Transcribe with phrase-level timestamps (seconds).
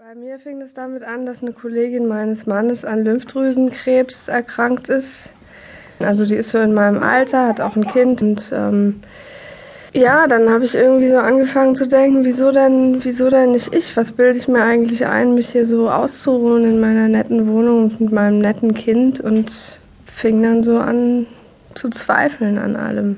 [0.00, 5.32] Bei mir fing es damit an, dass eine Kollegin meines Mannes an Lymphdrüsenkrebs erkrankt ist.
[5.98, 9.00] Also die ist so in meinem Alter, hat auch ein Kind und ähm,
[9.92, 13.96] ja, dann habe ich irgendwie so angefangen zu denken, wieso denn, wieso denn nicht ich?
[13.96, 18.12] Was bilde ich mir eigentlich ein, mich hier so auszuruhen in meiner netten Wohnung mit
[18.12, 21.26] meinem netten Kind und fing dann so an
[21.74, 23.16] zu zweifeln an allem.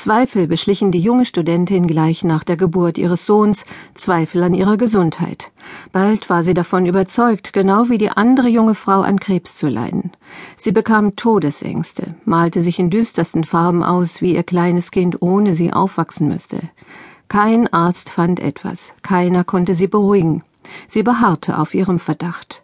[0.00, 5.50] Zweifel beschlichen die junge Studentin gleich nach der Geburt ihres Sohns, Zweifel an ihrer Gesundheit.
[5.90, 10.12] Bald war sie davon überzeugt, genau wie die andere junge Frau an Krebs zu leiden.
[10.56, 15.72] Sie bekam Todesängste, malte sich in düstersten Farben aus, wie ihr kleines Kind ohne sie
[15.72, 16.60] aufwachsen müsste.
[17.26, 20.44] Kein Arzt fand etwas, keiner konnte sie beruhigen.
[20.86, 22.62] Sie beharrte auf ihrem Verdacht.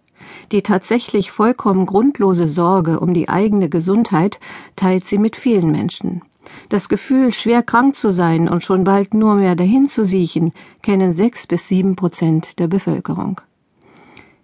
[0.52, 4.38] Die tatsächlich vollkommen grundlose Sorge um die eigene Gesundheit
[4.76, 6.22] teilt sie mit vielen Menschen.
[6.68, 11.12] Das Gefühl, schwer krank zu sein und schon bald nur mehr dahin zu siechen, kennen
[11.12, 13.40] sechs bis sieben Prozent der Bevölkerung.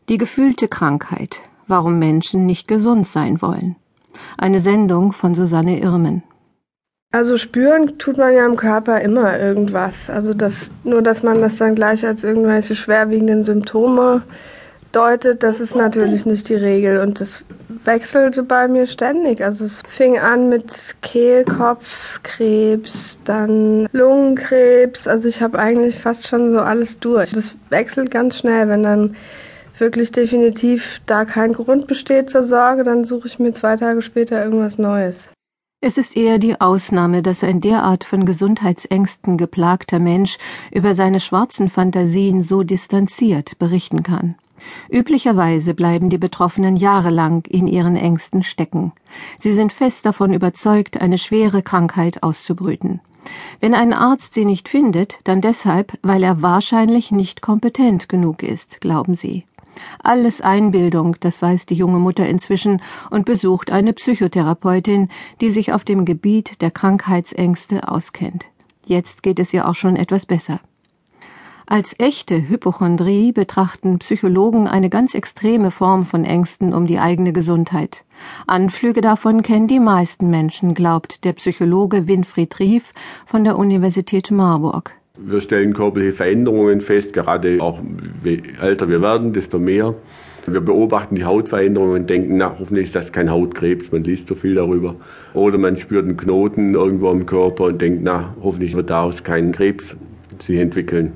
[0.08, 3.76] Die gefühlte Krankheit, warum Menschen nicht gesund sein wollen.
[4.36, 6.22] Eine Sendung von Susanne Irmen.
[7.12, 10.08] Also spüren tut man ja im Körper immer irgendwas.
[10.10, 14.22] Also das, nur dass man das dann gleich als irgendwelche schwerwiegenden Symptome
[14.92, 17.00] deutet, das ist natürlich nicht die Regel.
[17.00, 17.44] Und das
[17.84, 19.42] wechselte bei mir ständig.
[19.42, 25.06] Also es fing an mit Kehlkopfkrebs, dann Lungenkrebs.
[25.06, 27.32] Also ich habe eigentlich fast schon so alles durch.
[27.32, 29.16] Das wechselt ganz schnell, wenn dann
[29.78, 34.44] wirklich definitiv da kein Grund besteht zur Sorge, dann suche ich mir zwei Tage später
[34.44, 35.30] irgendwas Neues.
[35.82, 40.36] Es ist eher die Ausnahme, dass ein derart von Gesundheitsängsten geplagter Mensch
[40.70, 44.34] über seine schwarzen Fantasien so distanziert berichten kann.
[44.88, 48.92] Üblicherweise bleiben die Betroffenen jahrelang in ihren Ängsten stecken.
[49.38, 53.00] Sie sind fest davon überzeugt, eine schwere Krankheit auszubrüten.
[53.60, 58.80] Wenn ein Arzt sie nicht findet, dann deshalb, weil er wahrscheinlich nicht kompetent genug ist,
[58.80, 59.44] glauben sie.
[60.02, 65.08] Alles Einbildung, das weiß die junge Mutter inzwischen und besucht eine Psychotherapeutin,
[65.40, 68.46] die sich auf dem Gebiet der Krankheitsängste auskennt.
[68.86, 70.60] Jetzt geht es ihr auch schon etwas besser.
[71.72, 78.04] Als echte Hypochondrie betrachten Psychologen eine ganz extreme Form von Ängsten um die eigene Gesundheit.
[78.48, 82.92] Anflüge davon kennen die meisten Menschen, glaubt der Psychologe Winfried Rief
[83.24, 84.96] von der Universität Marburg.
[85.16, 87.80] Wir stellen körperliche Veränderungen fest, gerade auch
[88.24, 89.94] je älter wir werden, desto mehr.
[90.48, 94.34] Wir beobachten die Hautveränderungen und denken, na, hoffentlich ist das kein Hautkrebs, man liest so
[94.34, 94.96] viel darüber.
[95.34, 99.52] Oder man spürt einen Knoten irgendwo im Körper und denkt, na, hoffentlich wird daraus kein
[99.52, 99.94] Krebs
[100.42, 101.12] sich entwickeln.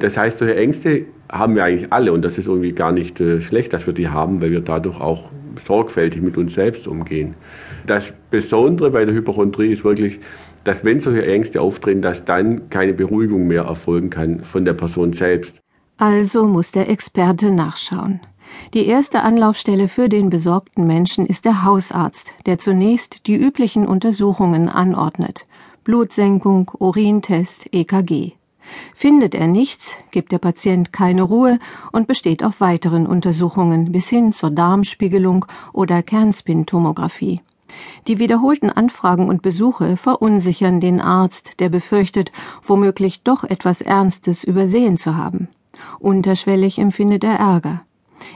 [0.00, 3.40] Das heißt, solche Ängste haben wir eigentlich alle und das ist irgendwie gar nicht äh,
[3.40, 5.30] schlecht, dass wir die haben, weil wir dadurch auch
[5.64, 7.34] sorgfältig mit uns selbst umgehen.
[7.86, 10.20] Das Besondere bei der Hypochondrie ist wirklich,
[10.64, 15.12] dass wenn solche Ängste auftreten, dass dann keine Beruhigung mehr erfolgen kann von der Person
[15.12, 15.60] selbst.
[15.98, 18.20] Also muss der Experte nachschauen.
[18.72, 24.68] Die erste Anlaufstelle für den besorgten Menschen ist der Hausarzt, der zunächst die üblichen Untersuchungen
[24.68, 25.46] anordnet.
[25.84, 28.32] Blutsenkung, Urintest, EKG.
[28.94, 31.58] Findet er nichts, gibt der Patient keine Ruhe
[31.92, 37.40] und besteht auf weiteren Untersuchungen bis hin zur Darmspiegelung oder Kernspintomographie.
[38.06, 42.30] Die wiederholten Anfragen und Besuche verunsichern den Arzt, der befürchtet,
[42.62, 45.48] womöglich doch etwas Ernstes übersehen zu haben.
[45.98, 47.82] Unterschwellig empfindet er Ärger.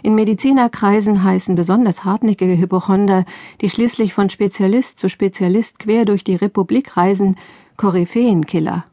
[0.03, 3.25] In Medizinerkreisen heißen besonders hartnäckige Hypochonder,
[3.61, 7.37] die schließlich von Spezialist zu Spezialist quer durch die Republik reisen,
[7.77, 8.85] Koryphäenkiller.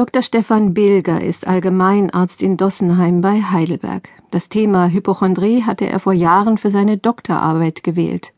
[0.00, 0.22] Dr.
[0.22, 4.08] Stefan Bilger ist Allgemeinarzt in Dossenheim bei Heidelberg.
[4.30, 8.32] Das Thema Hypochondrie hatte er vor Jahren für seine Doktorarbeit gewählt.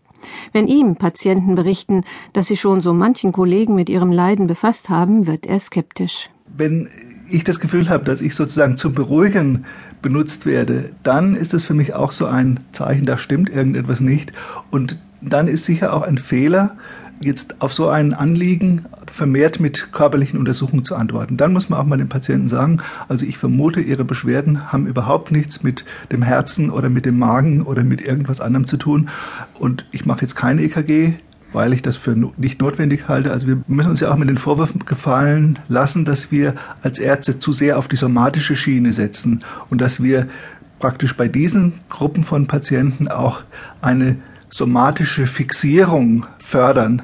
[0.52, 2.02] Wenn ihm Patienten berichten,
[2.32, 6.30] dass sie schon so manchen Kollegen mit ihrem Leiden befasst haben, wird er skeptisch.
[6.48, 6.88] Wenn
[7.30, 9.64] ich das Gefühl habe, dass ich sozusagen zum Beruhigen
[10.02, 14.32] benutzt werde, dann ist es für mich auch so ein Zeichen, da stimmt irgendetwas nicht.
[14.72, 16.76] Und dann ist sicher auch ein Fehler,
[17.24, 21.36] jetzt auf so ein Anliegen vermehrt mit körperlichen Untersuchungen zu antworten.
[21.36, 22.78] Dann muss man auch mal dem Patienten sagen,
[23.08, 27.62] also ich vermute, Ihre Beschwerden haben überhaupt nichts mit dem Herzen oder mit dem Magen
[27.62, 29.08] oder mit irgendwas anderem zu tun.
[29.58, 31.14] Und ich mache jetzt keine EKG,
[31.52, 33.30] weil ich das für nicht notwendig halte.
[33.30, 37.38] Also wir müssen uns ja auch mit den Vorwürfen gefallen lassen, dass wir als Ärzte
[37.38, 40.28] zu sehr auf die somatische Schiene setzen und dass wir
[40.78, 43.42] praktisch bei diesen Gruppen von Patienten auch
[43.80, 44.16] eine
[44.50, 47.02] somatische Fixierung fördern.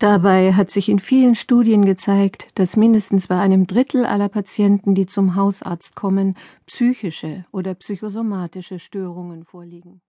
[0.00, 5.04] Dabei hat sich in vielen Studien gezeigt, dass mindestens bei einem Drittel aller Patienten, die
[5.04, 10.00] zum Hausarzt kommen, psychische oder psychosomatische Störungen vorliegen